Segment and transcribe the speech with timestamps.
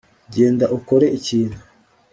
[0.33, 1.57] genda ukore ikintu